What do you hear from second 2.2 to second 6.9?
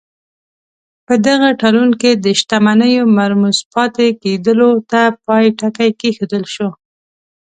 د شتمنیو مرموز پاتې کېدلو ته پای ټکی کېښودل شو.